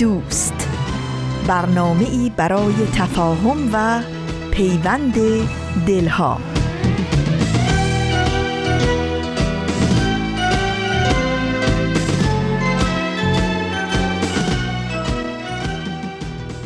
[0.00, 0.68] دوست.
[1.46, 4.02] برنامه ای برای تفاهم و
[4.50, 5.14] پیوند
[5.86, 6.40] دلها.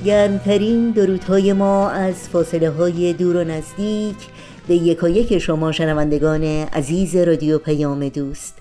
[0.05, 4.17] گرمترین درودهای ما از فاصله های دور و نزدیک
[4.69, 8.59] به یکایک شما شنوندگان عزیز رادیو پیام دوست.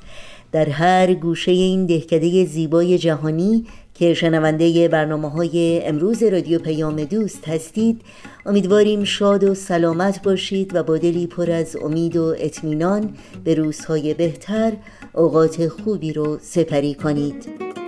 [0.51, 7.47] در هر گوشه این دهکده زیبای جهانی که شنونده برنامه های امروز رادیو پیام دوست
[7.47, 8.01] هستید.
[8.45, 14.13] امیدواریم شاد و سلامت باشید و با دلی پر از امید و اطمینان به روزهای
[14.13, 14.73] بهتر
[15.13, 17.82] اوقات خوبی رو سپری کنید.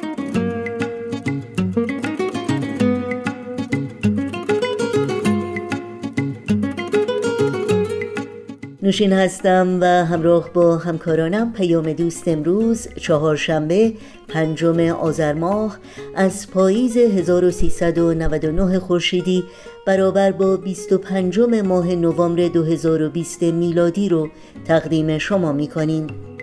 [8.86, 13.94] نوشین هستم و همراه با همکارانم پیام دوست امروز چهارشنبه
[14.28, 15.78] پنجم آذر ماه
[16.16, 19.44] از پاییز 1399 خورشیدی
[19.88, 24.30] برابر با 25 ماه نوامبر 2020 میلادی رو
[24.66, 26.34] تقدیم شما می‌کنیم.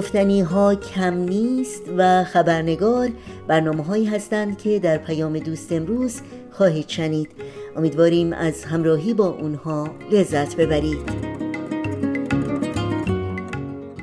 [0.00, 3.10] گفتنی ها کم نیست و خبرنگار
[3.46, 6.20] برنامه هایی هستند که در پیام دوست امروز
[6.50, 7.30] خواهید شنید.
[7.76, 10.98] امیدواریم از همراهی با اونها لذت ببرید.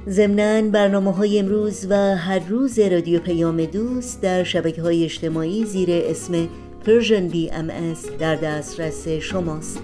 [0.10, 5.90] ضمنا برنامه های امروز و هر روز رادیو پیام دوست در شبکه های اجتماعی زیر
[5.92, 6.48] اسم
[6.86, 9.80] Persian BMS در دسترس شماست.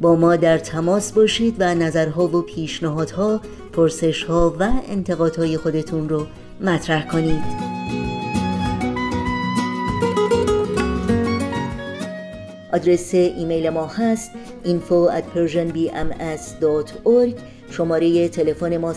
[0.00, 3.40] با ما در تماس باشید و نظرها و پیشنهادها
[3.72, 6.26] پرسشها و انتقادهای خودتون رو
[6.60, 7.68] مطرح کنید.
[12.72, 14.30] آدرس ایمیل ما هست
[14.64, 18.94] info at persianbms.org شماره تلفن ما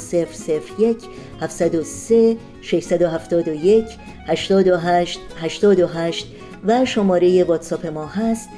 [0.78, 0.98] 001
[1.42, 3.86] 703 671
[4.28, 6.28] 828 828
[6.66, 8.50] و شماره واتساپ ما هست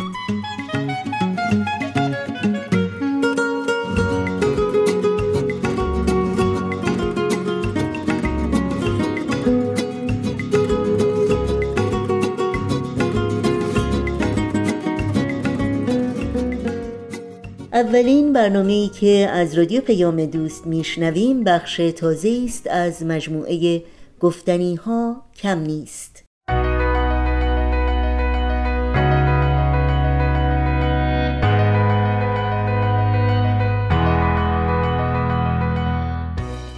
[17.74, 23.84] اولین برنامه ای که از رادیو پیام دوست میشنویم بخش تازه است از مجموعه
[24.22, 26.24] گفتنی ها کم نیست.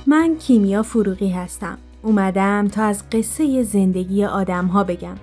[0.07, 1.77] من کیمیا فروغی هستم.
[2.01, 5.15] اومدم تا از قصه زندگی آدم ها بگم.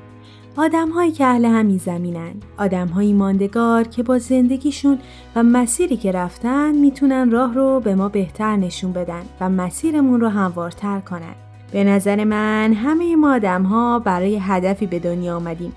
[0.56, 2.34] آدم هایی که اهل همین زمینن.
[2.58, 4.98] آدم هایی ماندگار که با زندگیشون
[5.36, 10.28] و مسیری که رفتن می‌تونن راه رو به ما بهتر نشون بدن و مسیرمون رو
[10.28, 11.49] هموارتر کنن.
[11.72, 15.72] به نظر من همه ما آدم ها برای هدفی به دنیا آمدیم.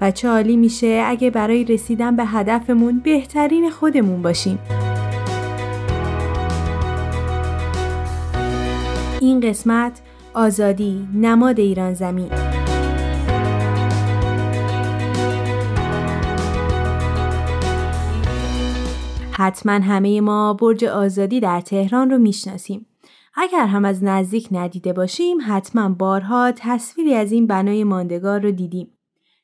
[0.00, 4.58] و چه عالی میشه اگه برای رسیدن به هدفمون بهترین خودمون باشیم.
[9.20, 10.00] این قسمت
[10.34, 12.28] آزادی نماد ایران زمین.
[19.32, 22.86] حتما همه ما برج آزادی در تهران رو می‌شناسیم.
[23.40, 28.88] اگر هم از نزدیک ندیده باشیم حتما بارها تصویری از این بنای ماندگار رو دیدیم.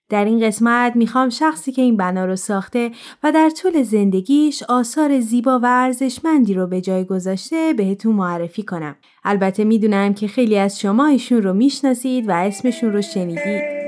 [0.08, 2.90] در این قسمت می‌خوام شخصی که این بنا رو ساخته
[3.22, 8.96] و در طول زندگیش آثار زیبا و ارزشمندی رو به جای گذاشته بهتون معرفی کنم.
[9.24, 13.83] البته می‌دونم که خیلی از شما ایشون رو می‌شناسید و اسمشون رو شنیدید.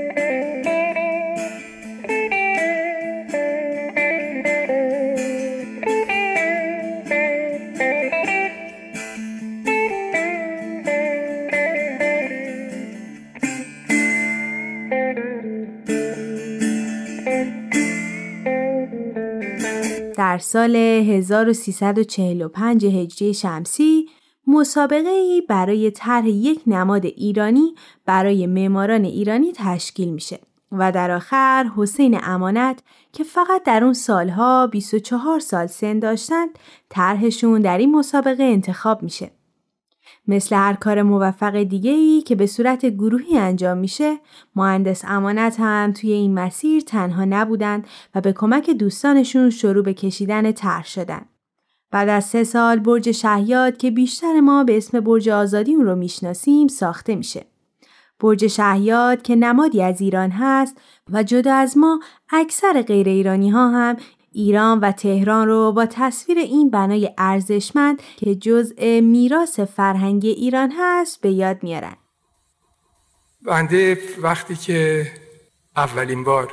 [20.37, 24.09] در سال 1345 هجری شمسی
[24.47, 27.75] مسابقه ای برای طرح یک نماد ایرانی
[28.05, 30.39] برای معماران ایرانی تشکیل میشه
[30.71, 32.79] و در آخر حسین امانت
[33.13, 36.49] که فقط در اون سالها 24 سال سن داشتند
[36.89, 39.31] طرحشون در این مسابقه انتخاب میشه.
[40.27, 44.17] مثل هر کار موفق دیگه ای که به صورت گروهی انجام میشه،
[44.55, 50.51] مهندس امانت هم توی این مسیر تنها نبودند و به کمک دوستانشون شروع به کشیدن
[50.51, 51.25] طرح شدن.
[51.91, 55.95] بعد از سه سال برج شهیاد که بیشتر ما به اسم برج آزادی اون رو
[55.95, 57.45] می‌شناسیم ساخته میشه.
[58.19, 60.77] برج شهیاد که نمادی از ایران هست
[61.11, 61.99] و جدا از ما
[62.29, 63.95] اکثر غیر ایرانی ها هم
[64.37, 71.21] ایران و تهران رو با تصویر این بنای ارزشمند که جزء میراث فرهنگی ایران هست
[71.21, 71.95] به یاد میارن.
[73.45, 75.11] بنده وقتی که
[75.75, 76.51] اولین بار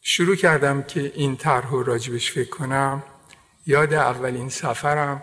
[0.00, 3.02] شروع کردم که این طرح راجبش فکر کنم
[3.66, 5.22] یاد اولین سفرم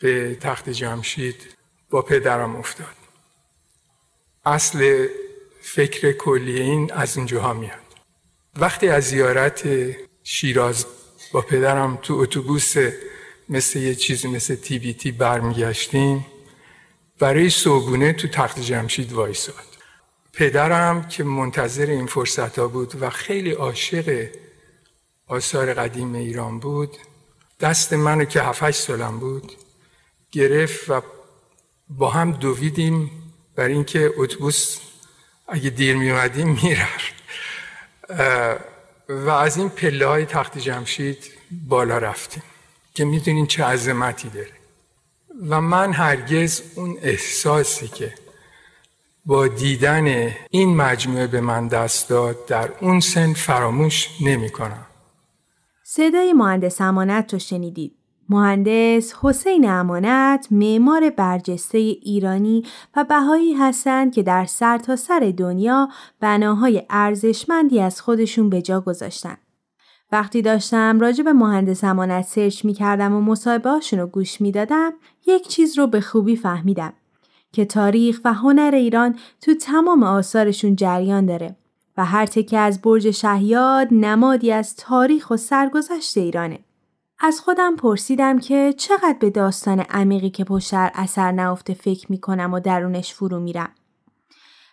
[0.00, 1.56] به تخت جمشید
[1.90, 2.96] با پدرم افتاد
[4.44, 5.06] اصل
[5.60, 7.78] فکر کلی این از اینجاها میاد
[8.60, 9.62] وقتی از زیارت
[10.24, 10.86] شیراز
[11.32, 12.74] با پدرم تو اتوبوس
[13.48, 16.26] مثل یه چیزی مثل تی بی تی برمیگشتیم.
[17.18, 19.72] برای صبحونه تو تخت جمشید وایساد.
[20.32, 24.28] پدرم که منتظر این فرصت ها بود و خیلی عاشق
[25.26, 26.96] آثار قدیم ایران بود
[27.60, 29.52] دست منو که هفتش سالم بود
[30.32, 31.02] گرفت و
[31.88, 33.10] با هم دویدیم
[33.56, 34.78] برای اینکه اتوبوس
[35.48, 37.14] اگه دیر می اومدیم می‌رفت
[39.08, 41.30] و از این پله های تخت جمشید
[41.68, 42.42] بالا رفتیم
[42.94, 44.52] که می‌دونین چه عظمتی داره
[45.48, 48.14] و من هرگز اون احساسی که
[49.26, 54.86] با دیدن این مجموعه به من دست داد در اون سن فراموش نمی کنم.
[55.82, 58.01] صدای مهندس امانت رو شنیدید.
[58.28, 62.64] مهندس حسین امانت معمار برجسته ایرانی
[62.96, 65.88] و بهایی هستند که در سرتاسر سر دنیا
[66.20, 69.36] بناهای ارزشمندی از خودشون به جا گذاشتن.
[70.12, 74.92] وقتی داشتم راجع به مهندس امانت سرچ می کردم و مصاحبه رو گوش می دادم،
[75.26, 76.92] یک چیز رو به خوبی فهمیدم
[77.52, 81.56] که تاریخ و هنر ایران تو تمام آثارشون جریان داره
[81.96, 86.58] و هر تکه از برج شهیاد نمادی از تاریخ و سرگذشت ایرانه.
[87.24, 92.54] از خودم پرسیدم که چقدر به داستان عمیقی که پشتر اثر نافته فکر می کنم
[92.54, 93.70] و درونش فرو میرم.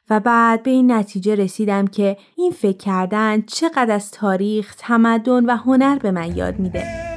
[0.10, 5.58] و بعد به این نتیجه رسیدم که این فکر کردن چقدر از تاریخ، تمدن و
[5.58, 7.09] هنر به من یاد میده.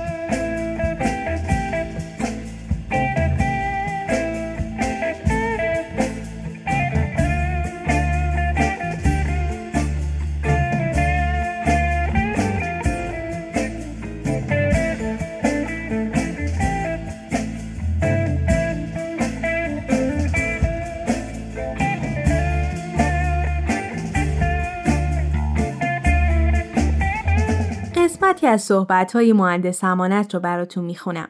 [28.43, 31.29] قسمتی از صحبتهای مهندس امانت رو براتون می‌خونم.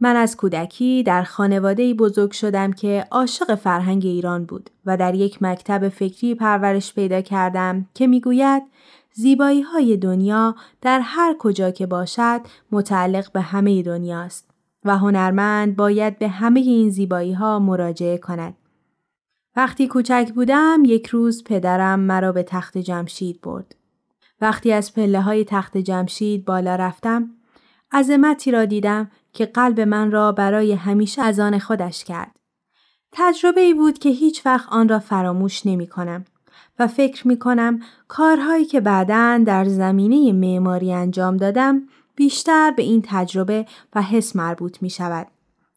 [0.00, 5.42] من از کودکی در خانواده بزرگ شدم که عاشق فرهنگ ایران بود و در یک
[5.42, 8.62] مکتب فکری پرورش پیدا کردم که می‌گوید
[9.12, 12.40] زیبایی های دنیا در هر کجا که باشد
[12.72, 14.50] متعلق به همه دنیاست
[14.84, 18.54] و هنرمند باید به همه این زیبایی ها مراجعه کند.
[19.56, 23.74] وقتی کوچک بودم یک روز پدرم مرا به تخت جمشید برد.
[24.40, 27.30] وقتی از پله های تخت جمشید بالا رفتم
[27.92, 32.36] عظمتی را دیدم که قلب من را برای همیشه از آن خودش کرد.
[33.12, 36.24] تجربه ای بود که هیچ وقت آن را فراموش نمی کنم
[36.78, 41.82] و فکر می کنم کارهایی که بعدا در زمینه معماری انجام دادم
[42.16, 45.26] بیشتر به این تجربه و حس مربوط می شود.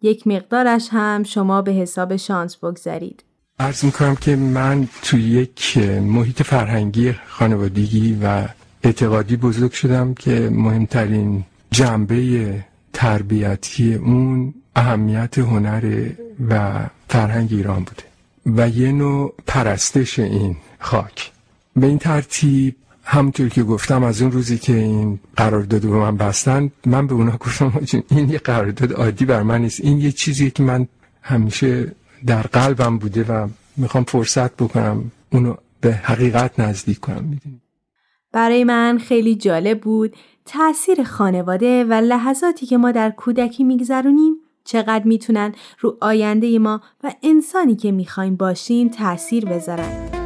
[0.01, 3.24] یک مقدارش هم شما به حساب شانس بگذارید.
[3.60, 8.48] ارز می‌کنم که من توی یک محیط فرهنگی خانوادگی و
[8.84, 16.10] اعتقادی بزرگ شدم که مهمترین جنبه تربیتی اون اهمیت هنر
[16.50, 18.04] و فرهنگ ایران بوده
[18.46, 21.32] و یه نوع پرستش این خاک.
[21.75, 26.72] به این ترتیب همونطور که گفتم از اون روزی که این قرارداد به من بستن
[26.86, 27.74] من به اونا گفتم
[28.10, 29.80] این یه قرارداد عادی بر من نیست.
[29.82, 30.88] این یه چیزی که من
[31.22, 31.92] همیشه
[32.27, 33.47] در قلبم بوده و
[33.77, 37.61] می‌خوام فرصت بکنم اونو به حقیقت نزدیک کنم می‌دونی
[38.31, 45.03] برای من خیلی جالب بود تأثیر خانواده و لحظاتی که ما در کودکی میگذرونیم چقدر
[45.03, 50.18] می‌تونن رو آینده ما و انسانی که می‌خوایم باشیم تأثیر بذارن.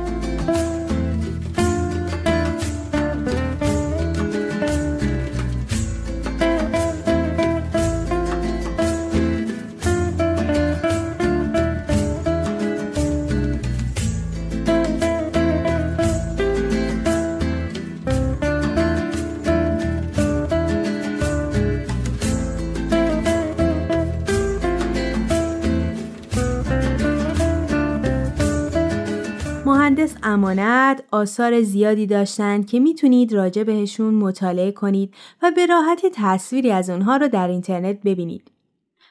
[30.03, 36.71] مهندس امانت آثار زیادی داشتند که می‌تونید راجع بهشون مطالعه کنید و به راحتی تصویری
[36.71, 38.51] از اونها رو در اینترنت ببینید.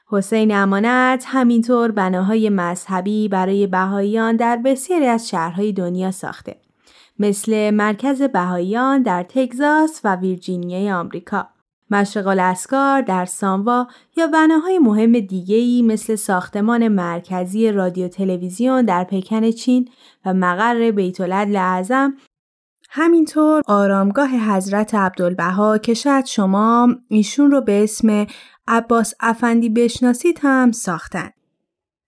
[0.06, 6.56] حسین امانت همینطور بناهای مذهبی برای بهاییان در بسیاری از شهرهای دنیا ساخته.
[7.18, 11.48] مثل مرکز بهاییان در تگزاس و ویرجینیای آمریکا.
[11.92, 19.50] مشرق الاسکار در ساموا یا بناهای مهم دیگه‌ای مثل ساختمان مرکزی رادیو تلویزیون در پکن
[19.50, 19.88] چین
[20.24, 22.14] و مقر بیت اعظم
[22.90, 28.26] همینطور آرامگاه حضرت عبدالبها که شاید شما ایشون رو به اسم
[28.68, 31.30] عباس افندی بشناسید هم ساختن.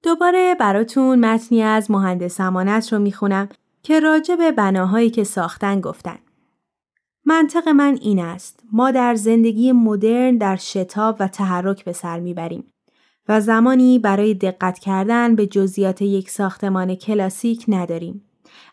[0.02, 3.48] دوباره براتون متنی از مهندس امانت رو می‌خونم
[3.82, 6.18] که راجع به بناهایی که ساختن گفتن.
[7.26, 8.60] منطق من این است.
[8.72, 12.64] ما در زندگی مدرن در شتاب و تحرک به سر می‌بریم
[13.28, 18.24] و زمانی برای دقت کردن به جزئیات یک ساختمان کلاسیک نداریم.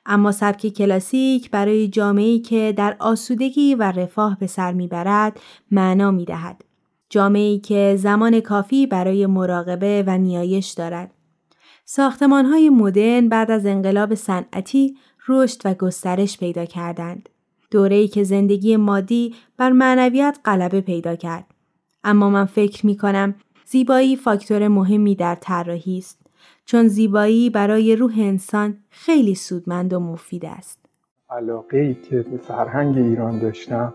[0.05, 5.39] اما سبک کلاسیک برای جامعه‌ای که در آسودگی و رفاه به سر می‌برد
[5.71, 6.65] معنا می‌دهد.
[7.09, 11.11] جامعه‌ای که زمان کافی برای مراقبه و نیایش دارد.
[11.85, 17.29] ساختمانهای مدرن بعد از انقلاب صنعتی رشد و گسترش پیدا کردند.
[17.71, 21.45] دوره‌ای که زندگی مادی بر معنویت غلبه پیدا کرد.
[22.03, 23.35] اما من فکر می کنم
[23.65, 26.21] زیبایی فاکتور مهمی در طراحی است
[26.65, 30.79] چون زیبایی برای روح انسان خیلی سودمند و مفید است.
[31.29, 33.93] علاقه ای که به فرهنگ ایران داشتم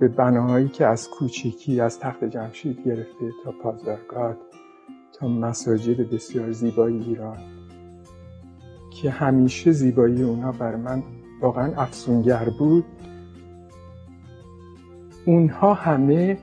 [0.00, 4.36] به بناهایی که از کوچیکی از تخت جمشید گرفته تا پازارگاد
[5.12, 7.38] تا مساجد بسیار زیبایی ایران
[8.90, 11.02] که همیشه زیبایی اونا بر من
[11.40, 12.84] واقعا افسونگر بود.
[15.26, 16.38] اونها همه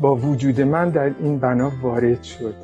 [0.00, 2.54] با وجود من در این بنا وارد شد.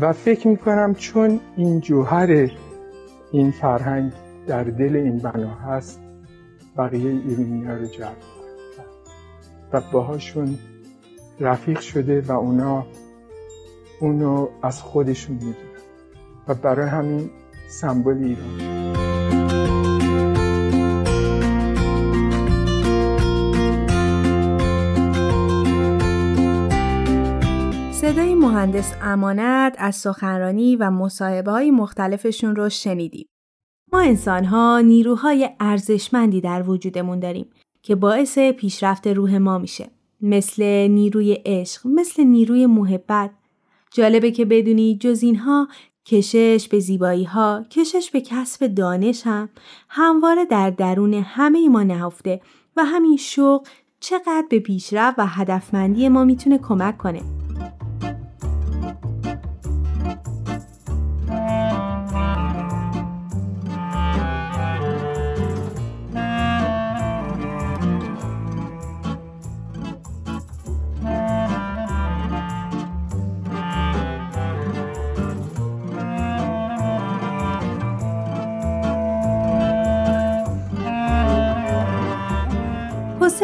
[0.00, 2.50] و فکر می‌کنم چون این جوهر
[3.32, 4.12] این فرهنگ
[4.46, 6.00] در دل این بنا هست
[6.76, 8.16] بقیه ایرانی ها رو جلب
[9.72, 10.58] و باهاشون
[11.40, 12.86] رفیق شده و اونا
[14.00, 15.54] اونو از خودشون می‌دونن.
[16.48, 17.30] و برای همین
[17.70, 18.80] سمبل ایران
[27.92, 33.26] صدای مهندس امانت از سخنرانی و مصاحبه های مختلفشون رو شنیدیم.
[33.92, 37.46] ما انسان ها نیروهای ارزشمندی در وجودمون داریم
[37.82, 39.90] که باعث پیشرفت روح ما میشه.
[40.20, 43.30] مثل نیروی عشق، مثل نیروی محبت.
[43.90, 45.68] جالبه که بدونی جز اینها
[46.06, 49.48] کشش به زیبایی ها، کشش به کسب دانش هم
[49.88, 52.40] همواره در درون همه ما نهفته
[52.76, 53.66] و همین شوق
[54.00, 57.49] چقدر به پیشرفت و هدفمندی ما می‌تونه کمک کنه.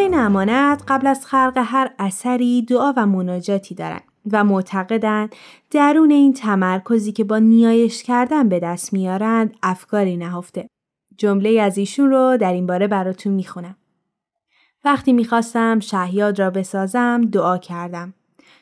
[0.07, 5.35] حسین امانت قبل از خلق هر اثری دعا و مناجاتی دارند و معتقدند
[5.71, 10.69] درون این تمرکزی که با نیایش کردن به دست میارند افکاری نهفته.
[11.17, 13.77] جمله از ایشون رو در این باره براتون می‌خونم.
[14.85, 18.15] وقتی می‌خواستم شهیاد را بسازم دعا کردم.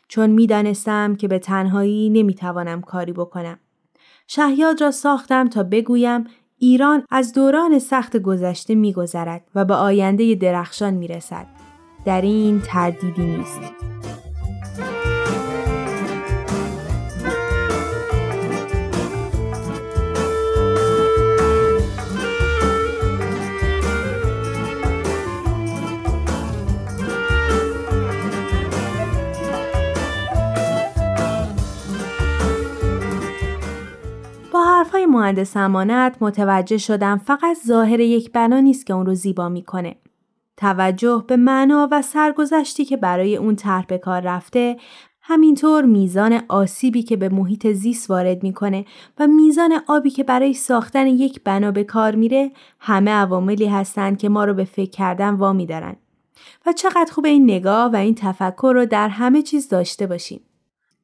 [0.08, 3.58] چون می‌دانستم که به تنهایی نمی‌توانم کاری بکنم.
[4.26, 6.24] شهیاد را ساختم تا بگویم
[6.64, 11.46] ایران از دوران سخت گذشته میگذرد و به آینده درخشان می‌رسد.
[12.04, 13.60] در این تردیدی نیست.
[34.96, 39.96] مهندس امانت متوجه شدم فقط ظاهر یک بنا نیست که اون رو زیبا می‌کنه.
[40.56, 44.76] توجه به معنا و سرگذشتی که برای اون طرح به کار رفته
[45.20, 48.84] همینطور میزان آسیبی که به محیط زیست وارد می‌کنه
[49.18, 54.28] و میزان آبی که برای ساختن یک بنا به کار میره همه عواملی هستند که
[54.28, 55.96] ما رو به فکر کردن وامی دارن
[56.66, 60.40] و چقدر خوب این نگاه و این تفکر رو در همه چیز داشته باشیم.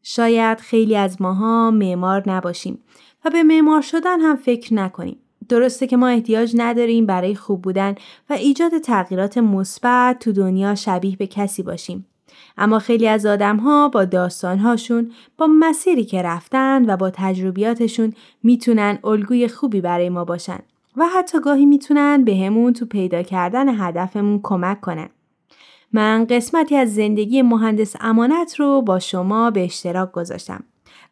[0.02, 2.78] شاید خیلی از ماها معمار نباشیم
[3.24, 5.16] و به معمار شدن هم فکر نکنیم.
[5.48, 7.94] درسته که ما احتیاج نداریم برای خوب بودن
[8.30, 12.06] و ایجاد تغییرات مثبت تو دنیا شبیه به کسی باشیم.
[12.58, 18.12] اما خیلی از آدم ها با داستانهاشون با مسیری که رفتن و با تجربیاتشون
[18.42, 20.58] می‌تونن الگوی خوبی برای ما باشن
[20.96, 25.08] و حتی گاهی می‌تونن به همون تو پیدا کردن هدفمون کمک کنن.
[25.92, 30.64] من قسمتی از زندگی مهندس امانت رو با شما به اشتراک گذاشتم.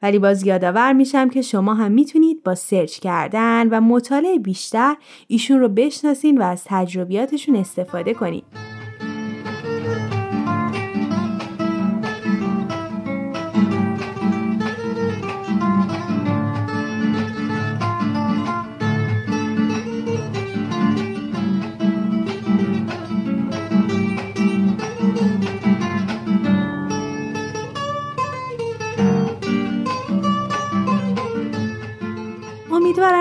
[0.03, 5.61] ولی باز یادآور میشم که شما هم می‌تونید با سرچ کردن و مطالعه بیشتر ایشون
[5.61, 8.45] رو بشناسین و از تجربیاتشون استفاده کنید.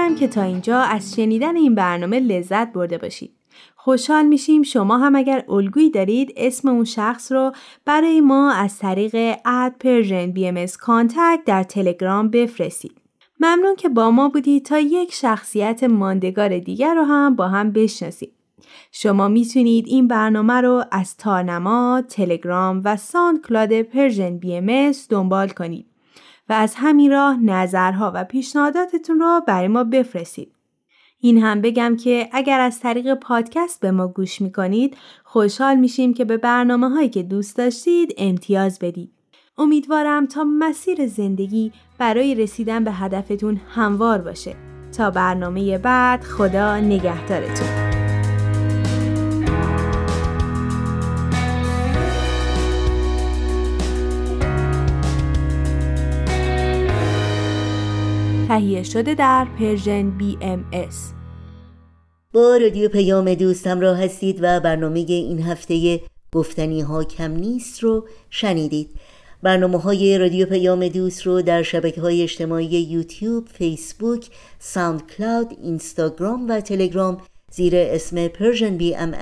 [0.07, 3.31] امیدوارم که تا اینجا از شنیدن این برنامه لذت برده باشید.
[3.75, 7.51] خوشحال میشیم شما هم اگر الگویی دارید اسم اون شخص رو
[7.85, 10.65] برای ما از طریق at Persian BMS
[11.45, 13.01] در تلگرام بفرستید.
[13.39, 18.33] ممنون که با ما بودید تا یک شخصیت ماندگار دیگر رو هم با هم بشناسید.
[18.91, 25.85] شما می‌تونید این برنامه رو از تارنما، تلگرام و SoundCloud Persian BMS دنبال کنید.
[26.49, 30.51] و از همین راه نظرها و پیشنهاداتتون رو برای ما بفرستید.
[31.19, 36.25] این هم بگم که اگر از طریق پادکست به ما گوش می‌کنید خوشحال میشیم که
[36.25, 39.11] به برنامه هایی که دوست داشتید امتیاز بدید.
[39.57, 44.55] امیدوارم تا مسیر زندگی برای رسیدن به هدفتون هموار باشه.
[44.97, 47.86] تا برنامه بعد خدا نگهدارتون.
[58.47, 60.95] تهیه شده در Persian BMS
[62.33, 66.01] با رادیو پیام دوست همراه هستید و برنامه این هفته
[66.33, 68.89] گفتنی ها کم نیست رو شنیدید.
[69.43, 76.61] برنامه های رادیو پیام دوست رو در شبکه های اجتماعی یوتیوب، فیسبوک، SoundCloud، اینستاگرام و
[76.61, 79.13] تلگرام زیر اسم Persian BMS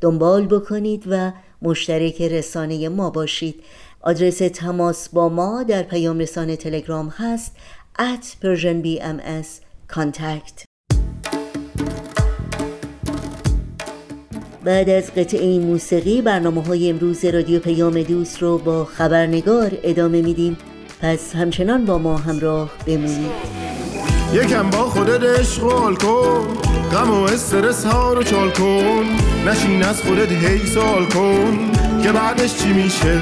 [0.00, 3.62] دنبال بکنید و مشترک رسانه ما باشید.
[4.06, 7.56] آدرس تماس با ما در پیام رسانه تلگرام هست
[7.98, 10.64] at Persian BMS contact.
[14.64, 20.56] بعد از قطعه موسیقی برنامه های امروز رادیو پیام دوست رو با خبرنگار ادامه میدیم.
[21.00, 23.30] پس همچنان با ما همراه بمونید.
[24.32, 26.46] یکم با خودت اشغال کن
[26.92, 29.04] غم و استرس ها رو چال کن.
[29.46, 31.70] نشین از خودت هی سال کن
[32.02, 33.20] که بعدش چی میشه؟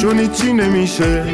[0.00, 1.24] چون هیچی نمیشه.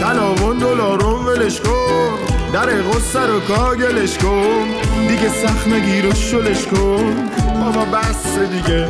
[0.00, 2.18] تلاون دلارون ولش کن.
[2.52, 4.66] در غصه رو کاگلش کن.
[5.08, 7.30] دیگه سخت نگیر و شلش کن.
[7.60, 8.88] بابا بس دیگه.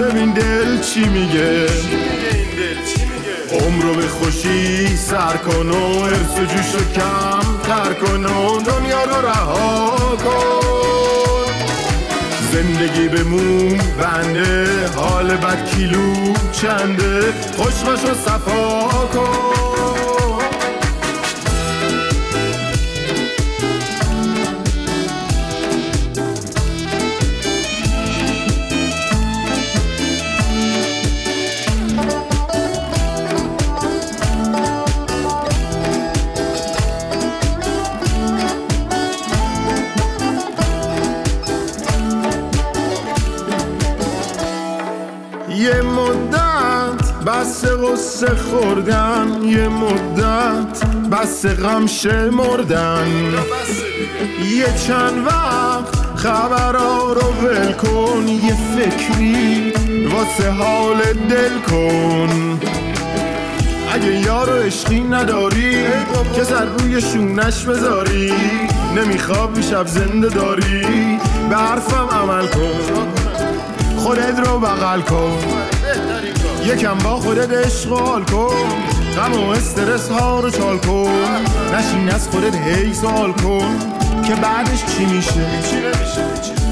[0.00, 1.66] ببین دل چی میگه.
[3.52, 9.04] عمرو به خوشی سر کن و ارس و جوش رو کم تر کن و دنیا
[9.04, 10.66] رو رها کن.
[12.52, 20.05] زندگی بمون بنده حال بد کیلو چنده؟ خوشمش رو صفا کن.
[47.92, 51.86] غصه خوردن یه مدت بس غم
[52.30, 53.06] مردن.
[54.56, 59.72] یه چند وقت خبرها رو ول کن یه فکری
[60.12, 60.98] واسه حال
[61.30, 62.60] دل کن.
[63.92, 65.84] اگه یارو عشقی نداری
[66.34, 68.32] که سر روی شونش بذاری.
[68.96, 71.18] نمیخواب شب زنده داری
[71.50, 73.06] به حرفم عمل کن.
[73.96, 75.38] خودت رو بغل کن.
[76.66, 78.54] یکم با خودت اشغال کن.
[79.16, 81.10] غم و استرس ها رو چال کن.
[81.74, 83.78] نشین از خودت هی سال کن.
[84.24, 85.46] که بعدش چی میشه؟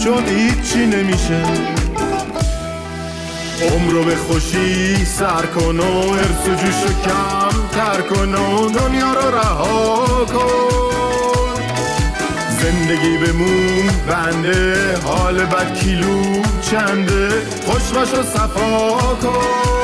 [0.05, 1.43] چون هیچی نمیشه.
[3.63, 9.13] عمر رو به خوشی سر کن و ارس و جوش کم تر کن و دنیا
[9.13, 10.85] رو رها کن.
[12.63, 17.29] زندگی بمون بنده حال بد کیلو چنده؟
[17.67, 18.89] خوش باش و صفا
[19.23, 19.84] کن.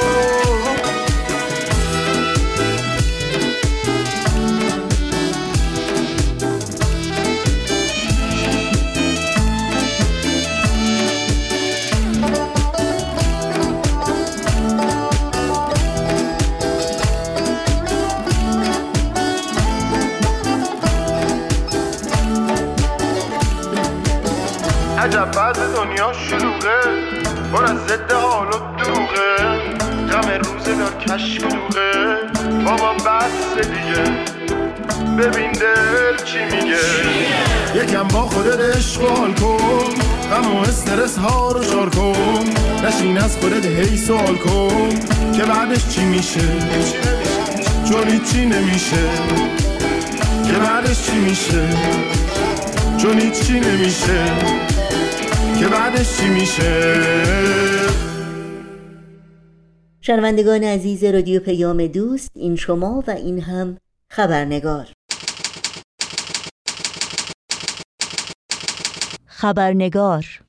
[27.53, 29.37] پر از ضد حال و دروغه
[30.11, 32.17] غم روزه دار کشک دوغه
[32.65, 34.03] بابا بس دیگه
[35.19, 36.79] ببین دل چی میگه
[37.75, 39.35] یکم با خودت عشق کن.
[40.31, 42.45] غم و استرس ها رو شار کن.
[42.85, 44.89] نشین از خودت هی سوال کن.
[45.37, 46.41] که بعدش چی میشه؟
[47.89, 49.11] چون هیچی نمیشه.
[50.47, 51.69] که بعدش چی میشه؟
[52.99, 54.25] چون هیچی نمیشه.
[55.61, 57.03] که بعدش چی میشه؟
[60.01, 63.77] شنوندگان عزیز رادیو پیام دوست این شما و این هم
[64.11, 64.89] خبرنگار.
[69.27, 70.41] خبرنگار.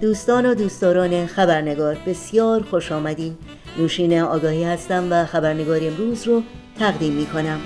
[0.00, 3.36] دوستان و دوستداران خبرنگار بسیار خوش آمدین.
[3.78, 6.42] نوشین آگاهی هستم و خبرنگار امروز رو
[6.78, 7.60] تقدیم می کنم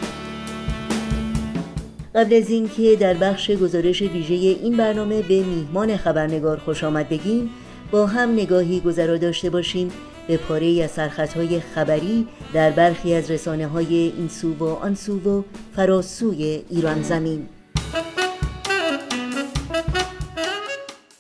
[2.15, 7.51] قبل از اینکه در بخش گزارش ویژه این برنامه به میهمان خبرنگار خوش آمد بگیم
[7.91, 9.91] با هم نگاهی گذرا داشته باشیم.
[10.29, 15.39] به پاره از سرخطهای خبری در برخی از رسانه های این سو و آن سو
[15.39, 15.43] و
[15.77, 17.49] فراسوی ایران زمین.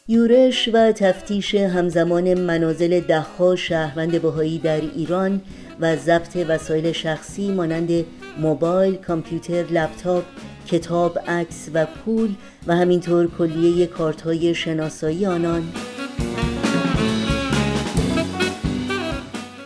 [0.08, 5.40] یورش و تفتیش همزمان منازل دهها شهروند بهایی در ایران
[5.80, 8.04] و ضبط وسایل شخصی مانند
[8.38, 10.24] موبایل، کامپیوتر، لپتاپ،
[10.66, 12.34] کتاب، عکس و پول
[12.66, 15.72] و همینطور کلیه کارت های شناسایی آنان.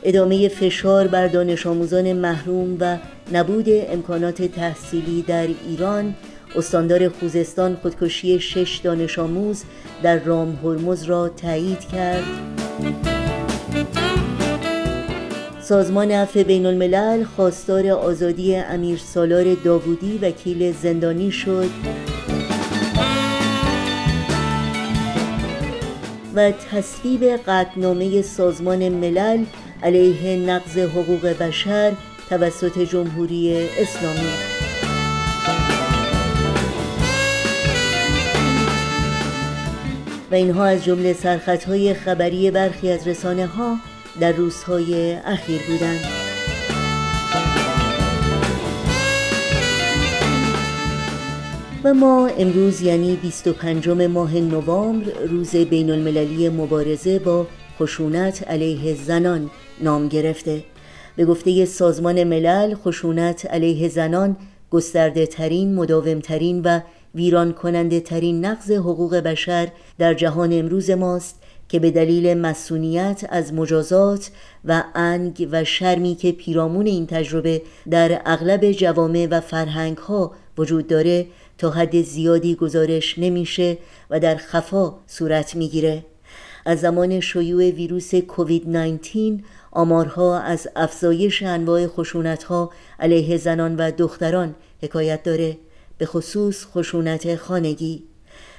[0.02, 2.98] ادامه فشار بر دانش آموزان محروم و
[3.32, 6.14] نبود امکانات تحصیلی در ایران
[6.56, 9.64] استاندار خوزستان خودکشی شش دانش آموز
[10.02, 13.17] در رام هرمز را تایید کرد.
[15.68, 21.70] سازمان عفو بین الملل خواستار آزادی امیر سالار داوودی وکیل زندانی شد.
[26.34, 29.44] و تصویب قطنامه سازمان ملل
[29.82, 31.92] علیه نقض حقوق بشر
[32.30, 34.28] توسط جمهوری اسلامی.
[40.30, 43.76] و اینها از جمله سرخطهای خبری برخی از رسانه ها
[44.20, 46.04] در روزهای اخیر بودند
[51.84, 57.46] و ما امروز یعنی 25 ماه نوامبر روز بین المللی مبارزه با
[57.78, 59.50] خشونت علیه زنان
[59.80, 60.64] نام گرفته.
[61.16, 64.36] به گفته سازمان ملل خشونت علیه زنان
[64.70, 66.80] گسترده ترین مداوم ترین و
[67.14, 71.37] ویران کننده ترین نقض حقوق بشر در جهان امروز ماست.
[71.68, 74.30] که به دلیل مسئولیت از مجازات
[74.64, 80.86] و انگ و شرمی که پیرامون این تجربه در اغلب جوامع و فرهنگ ها وجود
[80.86, 81.26] داره
[81.58, 83.78] تا حد زیادی گزارش نمیشه
[84.10, 86.04] و در خفا صورت می‌گیره.
[86.64, 89.38] از زمان شیوع ویروس کووید 19
[89.72, 95.56] آمارها از افزایش انواع خشونتها علیه زنان و دختران حکایت داره
[95.98, 98.04] به خصوص خشونت خانگی.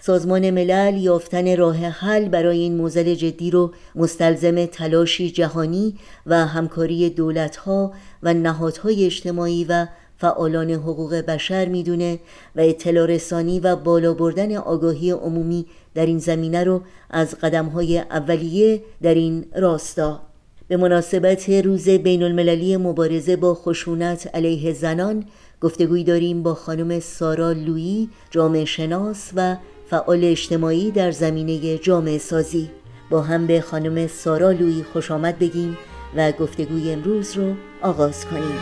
[0.02, 7.10] سازمان ملل یافتن راه حل برای این موزل جدی رو مستلزم تلاشی جهانی و همکاری
[7.10, 12.20] دولتها و نهادهای اجتماعی و فعالان حقوق بشر می‌دونه
[12.56, 18.82] و اطلاع رسانی و بالا بردن آگاهی عمومی در این زمینه رو از قدمهای اولیه
[19.02, 20.22] در این راستا.
[20.68, 25.26] به مناسبت روز بین المللی مبارزه با خشونت علیه زنان
[25.62, 29.56] گفتگوی داریم با خانم سارا لویی جامعه شناس و
[29.90, 32.70] فعال اجتماعی در زمینه جامعه سازی.
[33.10, 35.78] با هم به خانم سارا لویی خوش آمد بگیم
[36.16, 38.60] و گفتگوی امروز رو آغاز کنیم.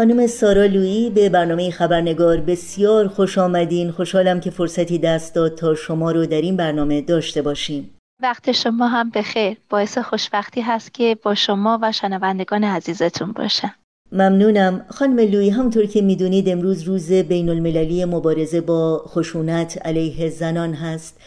[0.00, 3.90] خانم سارا لویی به برنامه خبرنگار بسیار خوش آمدین.
[3.90, 7.90] خوشحالم که فرصتی دست داد تا شما رو در این برنامه داشته باشیم.
[8.22, 13.74] وقت شما هم بخیر باعث خوشبختی هست که با شما و شنوندگان عزیزتون باشم
[14.12, 14.84] ممنونم.
[14.88, 21.20] خانم لوی همطور که می‌دونید امروز روز بین المللی مبارزه با خشونت علیه زنان هست.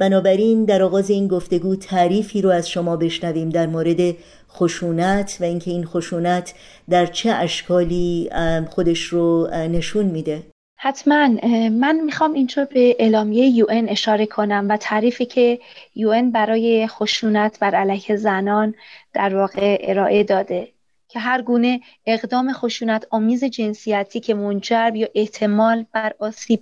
[0.00, 4.14] بنابراین در آغاز این گفتگو تعریفی رو از شما بشنویم در مورد
[4.50, 6.54] خشونت و اینکه این خشونت
[6.90, 8.30] در چه اشکالی
[8.70, 10.46] خودش رو نشون میده.
[10.80, 11.28] حتما.
[11.68, 15.58] من می‌خوام اینجا به اعلامیه یو اشاره کنم و تعریفی که
[15.94, 18.74] یو برای خشونت بر علیه زنان
[19.12, 20.68] در واقع ارائه داده
[21.08, 26.12] که هر گونه اقدام خشونت آمیز جنسیتی که منجر یا احتمال بر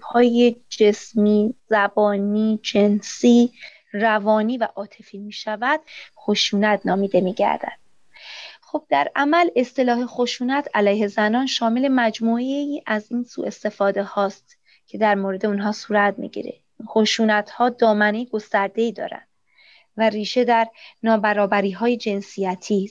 [0.03, 3.51] های جسمی، زبانی، جنسی،
[3.92, 5.81] روانی و عاطفی می شود
[6.27, 7.79] خشونت نامیده می گردد.
[8.61, 14.59] خب در عمل اصطلاح خشونت علیه زنان شامل مجموعه ای از این سوء استفاده هاست
[14.87, 16.55] که در مورد اونها صورت می‌گیره.
[16.89, 19.29] خشونت ها دامنه گسترده ای دارند
[19.97, 20.69] و ریشه در
[21.03, 22.91] نابرابری های جنسیتی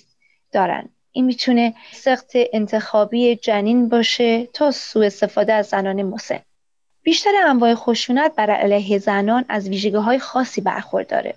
[0.51, 0.89] دارند.
[1.11, 6.39] این می‌تونه سخت انتخابی جنین باشه تا سوء استفاده از زنان مسن.
[7.03, 11.35] بیشتر انواع خشونت بر علیه زنان از ویژگی های خاصی برخورداره.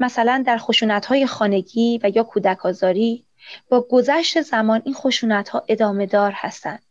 [0.00, 3.24] مثلا در خشونت های خانگی و یا کودک آزاری
[3.68, 6.82] با گذشت زمان این خشونت ها ادامه دار هستند.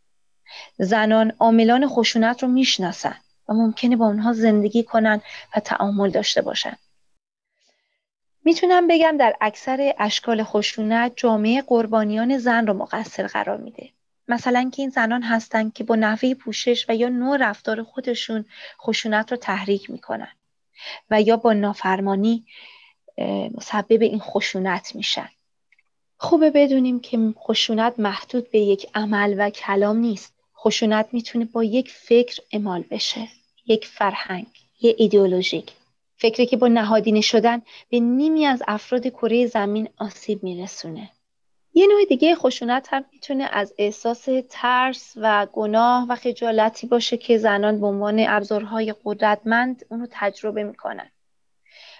[0.77, 5.21] زنان عاملان خشونت رو می‌شناسند و ممکنه با اونها زندگی کنند
[5.55, 6.77] و تعامل داشته باشند.
[8.45, 13.89] می‌تونم بگم در اکثر اشکال خشونت جامعه قربانیان زن رو مقصر قرار میده.
[14.27, 18.45] مثلا که این زنان هستند که با نحوه پوشش و یا نوع رفتار خودشون
[18.81, 20.31] خشونت رو تحریک می‌کنن
[21.09, 22.45] و یا با نافرمانی
[23.57, 25.29] مسبب این خشونت میشن.
[26.17, 30.33] خوبه بدونیم که خشونت محدود به یک عمل و کلام نیست.
[30.57, 33.27] خشونت می‌تونه با یک فکر اعمال بشه.
[33.67, 34.45] یک فرهنگ،
[34.81, 35.71] یک ایدئولوژیک.
[36.17, 41.09] فکری که با نهادینه شدن به نیمی از افراد کره زمین آسیب میرسونه.
[41.73, 47.37] یه نوع دیگه خشونت هم می‌تونه از احساس ترس و گناه و خجالتی باشه که
[47.37, 51.09] زنان به عنوان ابزارهای قدرتمند اونو تجربه می‌کنن.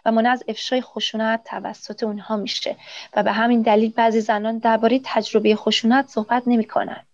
[0.07, 2.75] و مانع از افشای خشونت توسط اونها میشه.
[3.15, 7.05] و به همین دلیل بعضی زنان درباره تجربه خشونت صحبت نمی‌کنن.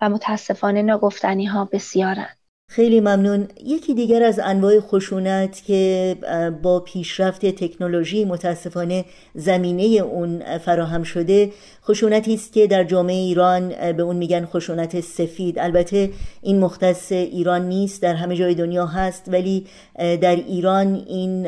[0.00, 2.36] و متاسفانه ناگفتنی ها بسیارن.
[2.74, 3.48] خیلی ممنون.
[3.64, 6.16] یکی دیگر از انواع خشونت که
[6.62, 9.04] با پیشرفت تکنولوژی متاسفانه
[9.34, 11.50] زمینه اون فراهم شده
[11.84, 15.58] خشونتی است که در جامعه ایران به اون میگن خشونت سفید.
[15.58, 16.10] البته
[16.42, 19.66] این مختص ایران نیست در همه جای دنیا هست ولی
[19.98, 21.46] در ایران این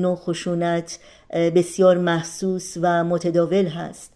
[0.00, 0.98] نوع خشونت
[1.32, 4.12] بسیار محسوس و متداول هست.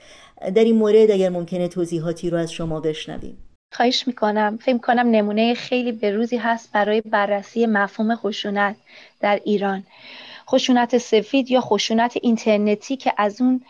[0.54, 3.36] در این مورد اگر ممکنه توضیحاتی رو از شما بشنویم.
[3.76, 4.58] خواهش می‌کنم.
[4.62, 8.76] فکر کنم نمونه خیلی بروزی هست برای بررسی مفهوم خشونت
[9.20, 9.86] در ایران.
[10.48, 13.64] خشونت سفید یا خشونت اینترنتی که از اون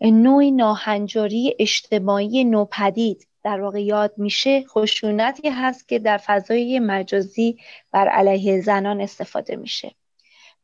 [0.00, 7.58] نوعی ناهنجاری اجتماعی نوپدید در واقع یاد میشه خشونتی هست که در فضای مجازی
[7.92, 9.94] بر علیه زنان استفاده میشه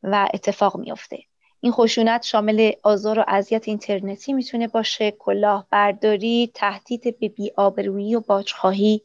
[0.02, 1.29] و اتفاق میافته.
[1.60, 9.02] این خشونت شامل آزار و اذیت اینترنتی می‌تونه باشه کلاهبرداری تهدید به بیآبرویی و باجخواهی.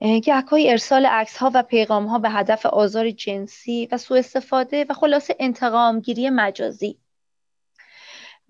[0.00, 4.92] گهگاهی ارسال عکس ها و پیغام ها به هدف آزار جنسی و سوء استفاده و
[4.92, 6.98] خلاصه انتقامگیری مجازی.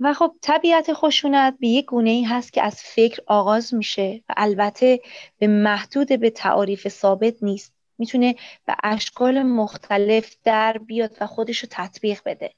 [0.00, 4.34] و خب طبیعت خشونت به یک گونه ای هست که از فکر آغاز میشه و
[4.36, 5.00] البته
[5.38, 7.74] به محدود به تعاریف ثابت نیست.
[7.98, 8.34] می‌تونه
[8.66, 12.54] به اشکال مختلف در بیاد و خودش رو تطبیق بده.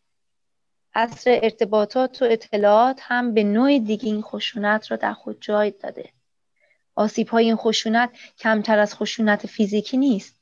[0.95, 6.09] عصر ارتباطات و اطلاعات هم به نوع دیگه این خشونت را در خود جای داده.
[6.95, 10.37] آسیب های این خشونت کمتر از خشونت فیزیکی نیست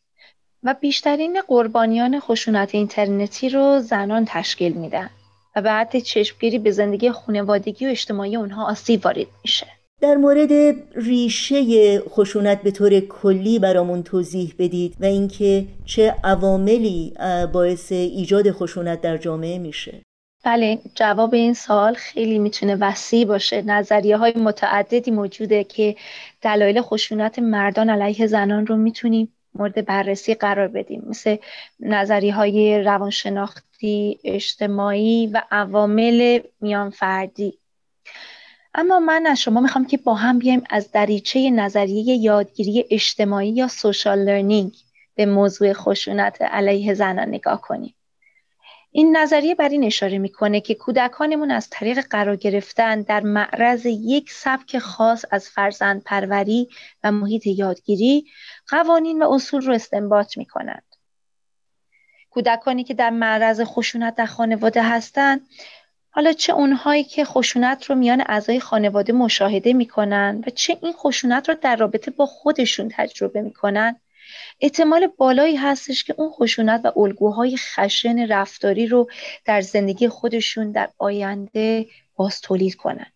[0.63, 5.11] و بیشترین قربانیان خشونت اینترنتی رو زنان تشکیل میدن
[5.57, 9.67] و بعد چشمگیری به زندگی خانوادگی و اجتماعی اونها آسیب وارد میشه.
[10.01, 10.53] در مورد
[10.95, 17.15] ریشه خشونت به طور کلی برامون توضیح بدید و اینکه چه عواملی
[17.53, 20.03] باعث ایجاد خشونت در جامعه میشه
[20.45, 23.63] بله جواب این سوال خیلی می‌تونه وسیع باشه.
[23.63, 25.97] نظریه های متعددی موجوده که
[26.43, 31.03] دلایل خشونت مردان علیه زنان رو می‌تونیم مورد بررسی قرار بدیم.
[31.07, 31.37] مثل
[31.81, 37.59] نظریه های روانشناختی اجتماعی و عوامل میان فردی
[38.75, 43.69] اما من از شما می‌خوام که با هم بیایم از دریچه نظریه یادگیری اجتماعی یا
[43.69, 44.73] سوشال لرنینگ
[45.15, 47.95] به موضوع خشونت علیه زنان نگاه کنیم.
[48.95, 54.31] این نظریه بر این اشاره می‌کنه که کودکانمون از طریق قرار گرفتن در معرض یک
[54.33, 56.69] سبک خاص از فرزند پروری
[57.05, 58.27] و محیط یادگیری
[58.69, 60.85] قوانین و اصول رو استنباط می‌کنند.
[62.31, 65.41] کودکانی که در معرض خشونت در خانواده هستند
[66.11, 71.49] حالا چه اونهایی که خشونت رو میان اعضای خانواده مشاهده می‌کنن و چه این خشونت
[71.49, 74.01] رو در رابطه با خودشون تجربه می‌کنن
[74.63, 79.11] احتمال بالایی هستش که اون خشونت و الگوهای خشن رفتاری رو
[79.45, 83.07] در زندگی خودشون در آینده باز تولید کنن.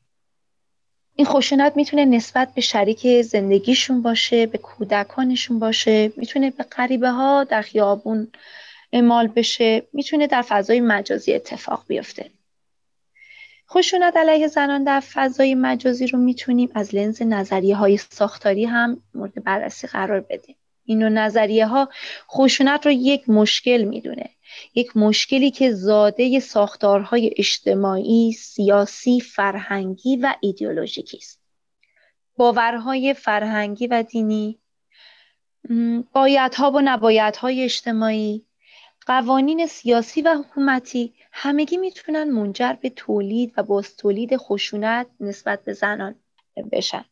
[1.15, 7.45] این خشونت می‌تونه نسبت به شریک زندگیشون باشه به کودکانشون باشه می‌تونه به غریبه ها
[7.45, 8.33] در خیابون
[8.93, 12.31] اعمال بشه می‌تونه در فضای مجازی اتفاق بیفته.
[13.71, 19.45] خشونت علیه زنان در فضای مجازی رو می‌تونیم از لنز نظریه های ساختاری هم مورد
[19.45, 20.57] بررسی قرار بدیم.
[20.87, 21.89] این نظریه ها
[22.31, 24.31] خشونت رو یک مشکل می‌دونه
[24.75, 31.41] یک مشکلی که زاده ساختارهای اجتماعی، سیاسی، فرهنگی و ایدئولوژیکی است.
[32.37, 34.59] باورهای فرهنگی و دینی،
[36.13, 38.47] بایدها و نبایدهای اجتماعی،
[39.07, 45.73] قوانین سیاسی و حکومتی همگی می‌تونن منجر به تولید و باز تولید خشونت نسبت به
[45.73, 46.15] زنان
[46.73, 47.05] بشن.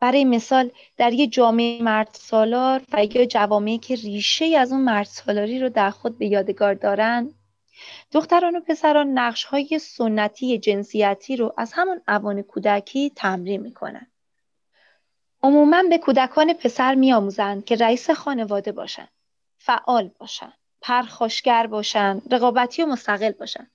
[0.00, 5.06] برای مثال در یه جامعه مرد سالار و یا جوامعی که ریشه از اون مرد
[5.06, 7.30] سالاری رو در خود به یادگار دارن
[8.12, 14.06] دختران و پسران نقش های سنتی جنسیتی رو از همون اوان کودکی تمرین می‌کنن.
[15.42, 19.08] عموما به کودکان پسر میآموزند که رئیس خانواده باشند،
[19.58, 23.70] فعال باشند، پرخاشگر باشند، رقابتی و مستقل باشند.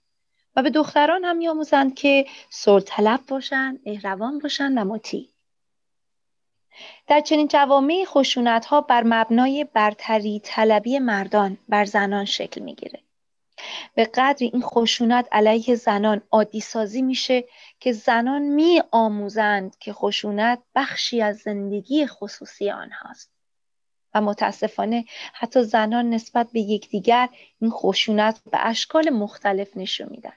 [0.56, 5.33] و به دختران هم میآموزند که سرطلب باشند، اهروان باشند و مطیع.
[7.08, 13.00] در چنین جوامع خشونت ها بر مبنای برتری طلبی مردان بر زنان شکل می‌گیره.
[13.96, 17.44] به قدری این خشونت علیه زنان عادی سازی میشه
[17.80, 23.32] که زنان می آموزند که خشونت بخشی از زندگی خصوصی آنهاست.
[24.14, 27.30] و متاسفانه حتی زنان نسبت به یکدیگر
[27.62, 30.34] این خشونت به اشکال مختلف نشون میدن.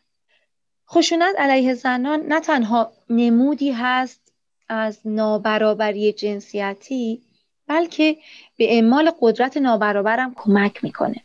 [0.90, 4.25] خشونت علیه زنان نه تنها نمودی هست
[4.68, 7.22] از نابرابری جنسیتی
[7.68, 8.16] بلکه
[8.56, 11.16] به اعمال قدرت نابرابرم کمک می‌کنه.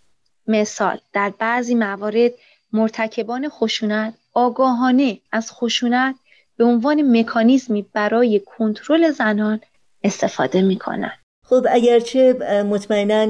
[0.48, 2.32] مثال در بعضی موارد
[2.74, 6.16] مرتکبان خشونت آگاهانه از خشونت
[6.58, 9.62] به عنوان مکانیزمی برای کنترل زنان
[10.04, 11.12] استفاده می‌کنن
[11.46, 12.34] خب اگرچه
[12.70, 13.28] مطمئنا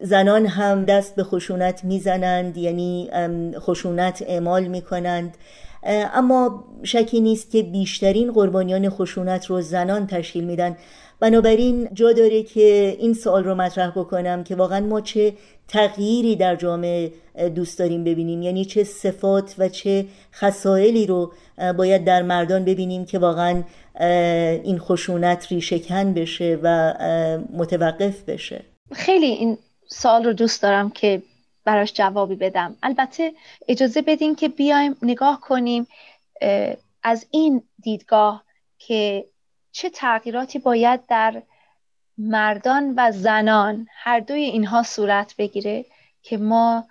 [0.00, 3.10] زنان هم دست به خشونت می‌زنند یعنی
[3.58, 5.36] خشونت اعمال می‌کنند
[5.82, 10.76] اما شکی نیست که بیشترین قربانیان خشونت رو زنان تشکیل میدن.
[11.20, 15.34] بنابراین جا داره که این سوال رو مطرح بکنم که واقعا ما چه
[15.68, 17.12] تغییری در جامعه
[17.54, 21.32] دوست داریم ببینیم؟ یعنی چه صفات و چه خصائلی رو
[21.76, 23.62] باید در مردان ببینیم که واقعا
[24.64, 26.94] این خشونت ریشهکن بشه و
[27.52, 31.22] متوقف بشه؟ خیلی این سال رو دوست دارم که
[31.68, 32.76] براش جوابی بدم.
[32.82, 33.32] البته
[33.68, 35.86] اجازه بدین که بیایم نگاه کنیم
[37.02, 38.44] از این دیدگاه
[38.78, 39.24] که
[39.72, 41.42] چه تغییراتی باید در
[42.18, 45.84] مردان و زنان هر دوی اینها صورت بگیره
[46.22, 46.84] که ما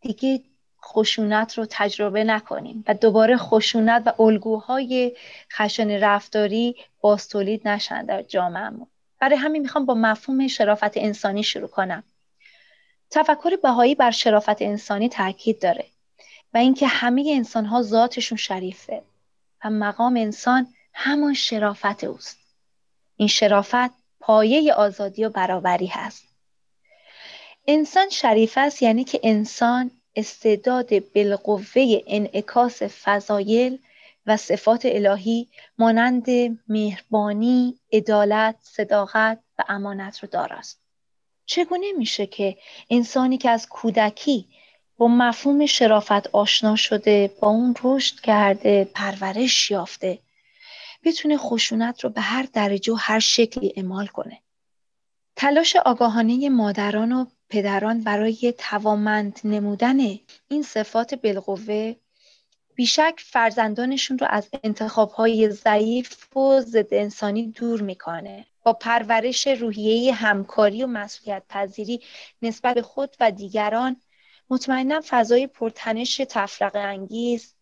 [0.00, 0.40] دیگه
[0.84, 5.16] خشونت رو تجربه نکنیم و دوباره خشونت و الگوهای
[5.52, 8.86] خشن رفتاری باز تولید نشن در جامعهمون.
[9.20, 12.02] برای همین می‌خوام با مفهوم شرافت انسانی شروع کنم.
[13.10, 15.86] تفکر بهایی بر شرافت انسانی تاکید داره
[16.54, 19.02] و اینکه همه انسان ها ذاتشون شریفه
[19.64, 22.38] و مقام انسان همان شرافت اوست
[23.16, 23.90] این شرافت
[24.20, 26.24] پایه آزادی و برابری هست
[27.66, 33.78] انسان شریف است یعنی که انسان استعداد بالقوه انعکاس فضایل
[34.26, 35.48] و صفات الهی
[35.78, 36.26] مانند
[36.68, 40.85] مهربانی، عدالت، صداقت و امانت رو داراست.
[41.46, 42.56] چگونه میشه که
[42.90, 44.48] انسانی که از کودکی
[44.96, 50.18] با مفهوم شرافت آشنا شده با اون رشد کرده پرورش یافته
[51.04, 54.42] بتونه خشونت رو به هر درجه و هر شکلی اعمال کنه.
[55.36, 60.00] تلاش آگاهانه مادران و پدران برای توامند نمودن
[60.48, 61.94] این صفات بالقوه
[62.74, 68.46] بیشک فرزندانشون رو از انتخابهای ضعیف و ضد انسانی دور می‌کنه.
[68.66, 72.02] با پرورش روحیه همکاری و مسئولیت پذیری
[72.42, 74.00] نسبت به خود و دیگران
[74.50, 77.54] مطمئنا فضای پرتنش تفرق انگیز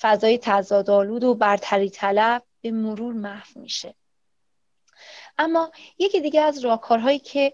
[0.00, 3.94] فضای تضادآلود و برتری طلب به مرور محو میشه.
[5.38, 7.52] اما یکی دیگه از راهکارهایی که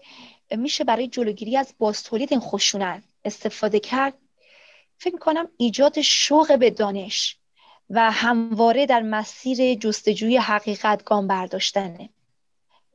[0.51, 4.13] میشه برای جلوگیری از بازتولید این خشونت استفاده کرد
[4.97, 7.37] فکر کنم ایجاد شوق به دانش
[7.89, 12.09] و همواره در مسیر جستجوی حقیقت گام برداشتنه.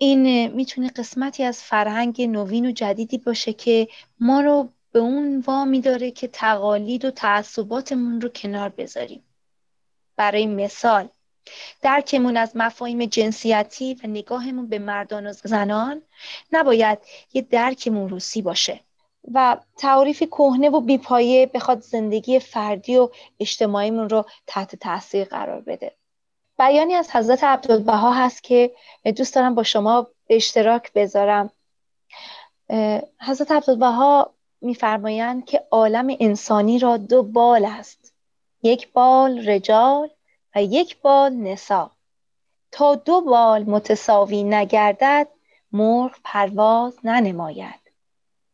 [0.02, 3.88] این می‌تونه قسمتی از فرهنگ نوین و جدیدی باشه که
[4.20, 9.22] ما رو به اون وامی داره که تقالید و تعصباتمون رو کنار بذاریم.
[10.16, 11.08] برای مثال
[11.82, 16.02] درکمون از مفاهیم جنسیتی و نگاهمون به مردان و زنان
[16.52, 16.98] نباید
[17.32, 18.80] یه درک موروسی باشه
[19.34, 25.96] و تعریف کهنه و بیپایه بخواد زندگی فردی و اجتماعیمون رو تحت تاثیر قرار بده.
[26.68, 28.70] بیانی از حضرت عبدالبها هست که
[29.16, 31.50] دوست دارم با شما اشتراک بذارم.
[33.20, 38.12] حضرت عبدالبها میفرمایند که عالم انسانی را دو بال است.
[38.62, 40.10] یک بال رجال
[40.54, 41.90] و یک بال نسا.
[42.72, 45.28] تا دو بال متساوی نگردد
[45.72, 47.80] مرغ پرواز ننماید.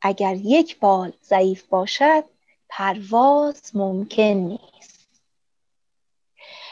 [0.01, 2.25] اگر یک بال ضعیف باشد
[2.69, 5.09] پرواز ممکن نیست.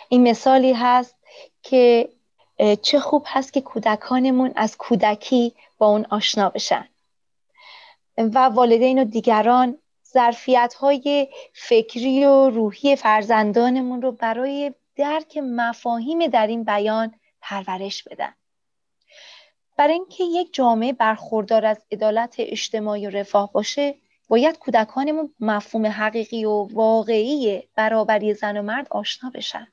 [0.08, 1.15] این مثالی هست
[1.70, 2.08] که
[2.82, 6.88] چه خوب هست که کودکانمون از کودکی با اون آشنا بشن.
[8.18, 9.78] و والدین و دیگران
[10.12, 18.34] ظرفیت های فکری و روحی فرزندانمون رو برای درک مفاهیم در این بیان پرورش بدن.
[19.76, 23.94] برای اینکه یک جامعه برخوردار از عدالت اجتماعی و رفاه باشه
[24.28, 29.68] باید کودکانمون مفهوم حقیقی و واقعی برابری زن و مرد آشنا بشن.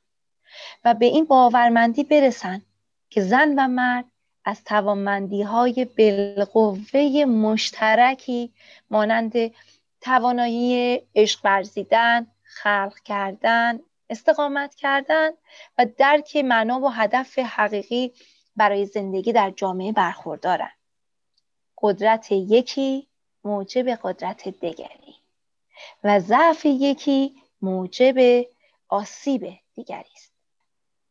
[0.84, 2.62] و به این باورمندی برسن
[3.10, 4.06] که زن و مرد
[4.46, 8.54] از توانمندی های بالقوه مشترکی
[8.90, 9.34] مانند
[10.02, 13.80] توانایی عشق ورزیدن، خلق کردن،
[14.10, 15.30] استقامت کردن
[15.78, 18.14] و درک معنا و هدف حقیقی
[18.56, 20.72] برای زندگی در جامعه برخوردارن.
[21.82, 23.08] قدرت یکی
[23.44, 25.16] موجب قدرت دیگری
[26.04, 28.46] و ضعف یکی موجب
[28.90, 30.33] آسیب دیگری است.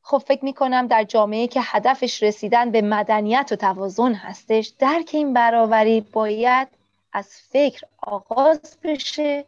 [0.03, 5.11] خب فکر می کنم در جامعه که هدفش رسیدن به مدنیت و توازن هستش درک
[5.13, 6.69] این برابری باید
[7.13, 9.45] از فکر آغاز بشه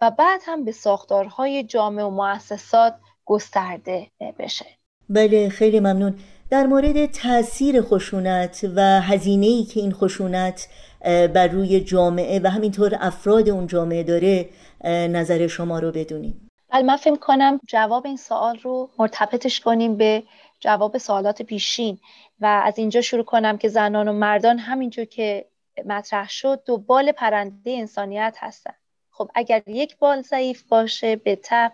[0.00, 4.06] و بعد هم به ساختارهای جامعه و مؤسسات گسترده
[4.38, 4.66] بشه.
[5.08, 6.14] بله خیلی ممنون.
[6.50, 10.68] در مورد تاثیر خشونت و هزینه ای که این خشونت
[11.04, 14.48] بر روی جامعه و همینطور افراد اون جامعه داره
[14.84, 16.50] نظر شما رو بدونیم
[16.82, 20.22] من فکر کنم جواب این سوال رو مرتبطش کنیم به
[20.60, 21.98] جواب سوالات پیشین
[22.40, 25.46] و از اینجا شروع کنم که زنان و مردان همینجور که
[25.86, 28.74] مطرح شد دو بال پرنده انسانیت هستن.
[29.10, 31.72] خب اگر یک بال ضعیف باشه به طب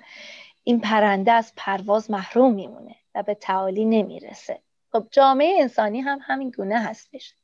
[0.65, 4.61] این پرنده از پرواز محروم میمونه و به تعالی نمی‌رسه.
[4.93, 7.35] خب جامعه انسانی هم همین گونه هستش.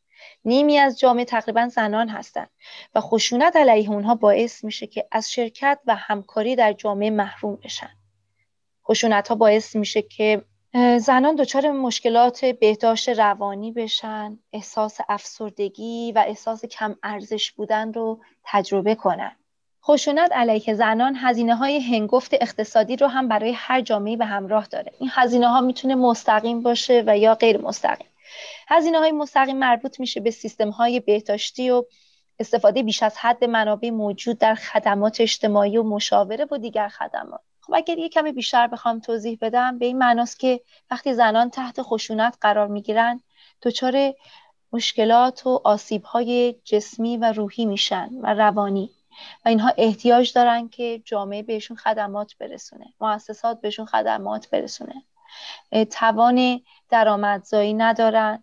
[0.44, 2.50] نیمی از جامعه تقریبا زنان هستند
[2.94, 7.90] و خشونت علیه اونها باعث میشه که از شرکت و همکاری در جامعه محروم بشن.
[8.88, 10.42] خشونت ها باعث میشه که
[10.98, 18.94] زنان دچار مشکلات بهداشت روانی بشن احساس افسردگی و احساس کم ارزش بودن رو تجربه
[18.94, 19.36] کنن.
[19.84, 24.92] خشونت علیه زنان هزینه های هنگفت اقتصادی رو هم برای هر جامعه به همراه داره.
[24.98, 28.08] این هزینه ها می‌تونه مستقیم باشه و یا غیر مستقیم.
[28.68, 31.84] هزینه های مستقیم مربوط میشه به سیستم های بهداشتی و
[32.38, 37.40] استفاده بیش از حد منابع موجود در خدمات اجتماعی و مشاوره و دیگر خدمات.
[37.60, 40.60] خب اگر یه کمی بیشتر بخوام توضیح بدم به این معناست که
[40.90, 43.20] وقتی زنان تحت خشونت قرار می‌گیرن
[43.62, 44.14] دچار
[44.72, 48.90] مشکلات و آسیب های جسمی و روحی میشن و روانی
[49.44, 55.02] و اینها احتیاج دارن که جامعه بهشون خدمات برسونه مؤسسات بهشون خدمات برسونه.
[55.90, 56.60] توان
[56.90, 58.42] درآمدزایی ندارن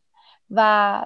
[0.52, 1.06] و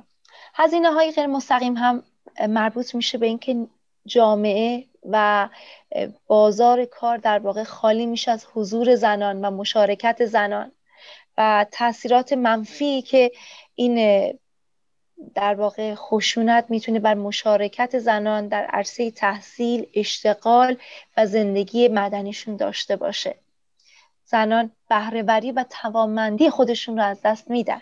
[0.53, 2.03] هزینه های غیر مستقیم هم
[2.49, 3.67] مربوط میشه به اینکه
[4.05, 5.49] جامعه و
[6.27, 10.71] بازار کار در واقع خالی میشه از حضور زنان و مشارکت زنان
[11.37, 13.31] و تاثیرات منفی که
[13.75, 14.33] این
[15.35, 20.77] در واقع خشونت می‌تونه بر مشارکت زنان در عرصه تحصیل، اشتغال
[21.17, 23.35] و زندگی مدنیشون داشته باشه.
[24.31, 27.81] زنان بهرهوری و توانمندی خودشون رو از دست میدن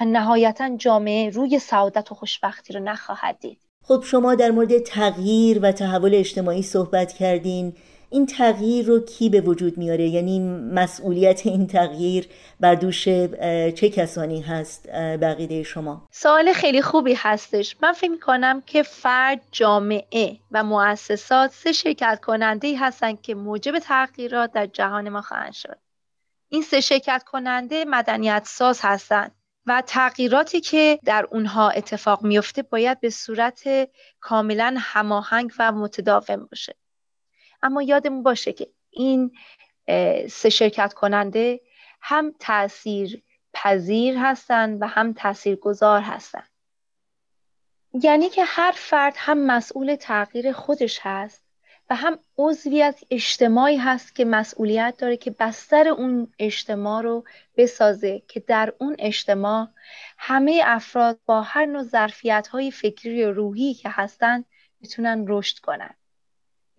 [0.00, 3.58] و نهایتا جامعه روی سعادت و خوشبختی رو نخواهد دید.
[3.84, 7.72] خب شما در مورد تغییر و تحول اجتماعی صحبت کردین
[8.12, 10.40] این تغییر رو کی به وجود میاره؟ یعنی
[10.74, 12.28] مسئولیت این تغییر
[12.60, 13.04] بر دوش
[13.74, 17.76] چه کسانی هست بقیده شما؟ سوال خیلی خوبی هستش.
[17.82, 23.78] من فکر کنم که فرد جامعه و مؤسسات سه شرکت کننده ای هستن که موجب
[23.78, 25.78] تغییرات در جهان ما خواهند شد.
[26.48, 29.32] این سه شرکت کننده مدنیت ساز هستند
[29.66, 33.62] و تغییراتی که در اونها اتفاق میفته باید به صورت
[34.20, 36.74] کاملا هماهنگ و متداوم باشه.
[37.62, 39.32] اما یادمون باشه که این
[40.28, 41.60] سه شرکت کننده
[42.00, 46.42] هم تاثیر پذیر هستن و هم تأثیر گذار هستن.
[47.92, 51.44] یعنی که هر فرد هم مسئول تغییر خودش هست
[51.90, 57.24] و هم عضوی از اجتماعی هست که مسئولیت داره که بستر اون اجتماع رو
[57.56, 59.68] بسازه که در اون اجتماع
[60.18, 64.44] همه افراد با هر نوع ظرفیت های فکری و روحی که هستن
[64.80, 65.94] می‌تونن رشد کنن.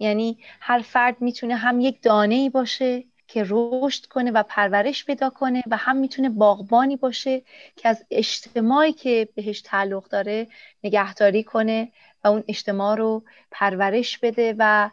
[0.01, 5.29] یعنی هر فرد می‌تونه هم یک دانه ای باشه که رشد کنه و پرورش پیدا
[5.29, 7.41] کنه و هم می‌تونه باغبانی باشه
[7.75, 10.47] که از اجتماعی که بهش تعلق داره
[10.83, 11.91] نگهداری کنه
[12.23, 14.89] و اون اجتماع رو پرورش بده و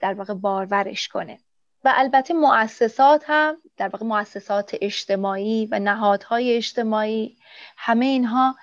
[0.00, 1.38] در واقع بارورش کنه.
[1.84, 7.36] و البته مؤسسات هم در واقع مؤسسات اجتماعی و نهادهای اجتماعی
[7.76, 8.56] همه اینها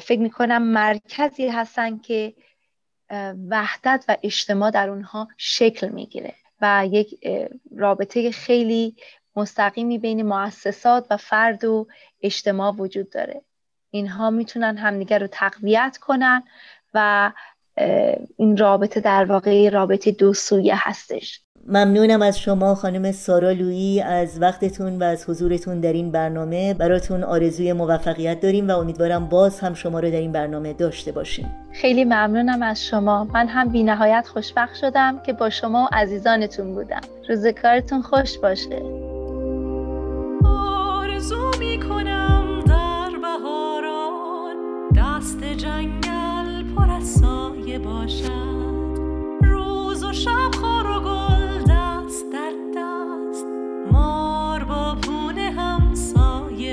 [0.00, 2.34] فکر می‌کنم مرکزی هستن که
[3.48, 7.20] وحدت و اجتماع در اونها شکل می‌گیره و یک
[7.76, 8.96] رابطه خیلی
[9.36, 11.86] مستقیمی بین مؤسسات و فرد و
[12.22, 13.42] اجتماع وجود داره.
[13.90, 16.42] اینها می‌تونن همدیگر رو تقویت کنن
[16.94, 17.32] و
[18.36, 21.42] این رابطه در واقع رابطه دو سویه هستش.
[21.70, 26.74] ممنونم از شما خانم سارا لویی از وقتتون و از حضورتون در این برنامه.
[26.74, 31.50] براتون آرزوی موفقیت داریم و امیدوارم باز هم شما رو در این برنامه داشته باشیم.
[31.72, 33.24] خیلی ممنونم از شما.
[33.24, 37.00] من هم بی نهایت خوشبخت شدم که با شما و عزیزانتون بودم.
[37.28, 38.82] روزگارتون خوش باشه.
[40.44, 44.56] آرزو می کنم در بهاران
[44.96, 48.58] دست جنگل پر از سایه باشد.
[49.42, 50.50] روز و شب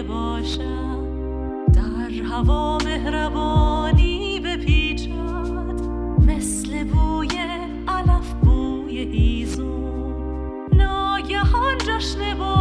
[0.04, 1.06] باشد
[1.74, 5.12] در هوا مهربانی بپیچد.
[6.28, 7.30] مثل بوی
[7.88, 12.55] علف بوی هیزون ناگهان جشن باران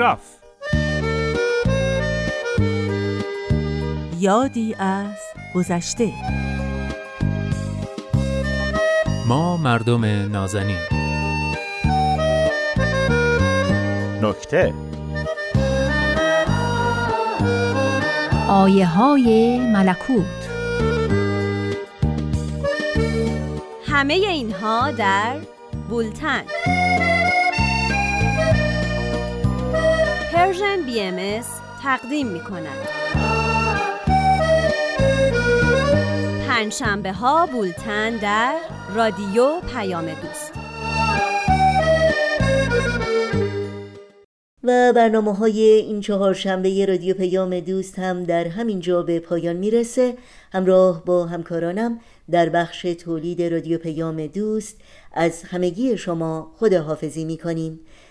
[0.00, 0.20] پاراگراف.
[4.20, 5.18] یادی از
[5.54, 6.12] گذشته.
[9.26, 10.76] ما مردم نازنین.
[14.22, 14.74] نکته.
[18.48, 20.24] آیه های ملکوت.
[23.86, 25.36] همه اینها در
[25.88, 26.42] بولتن.
[30.60, 31.44] Persian BMS
[31.82, 32.88] تقدیم می کند
[36.48, 38.58] پنجشنبه ها بولتن در
[38.94, 40.52] رادیو پیام دوست.
[44.64, 49.56] و برنامه های این چهار شنبه رادیو پیام دوست هم در همین جا به پایان
[49.56, 50.14] می‌رسه.
[50.52, 52.00] همراه با همکارانم
[52.30, 54.76] در بخش تولید رادیو پیام دوست
[55.12, 57.80] از همگی شما خداحافظی می‌کنیم.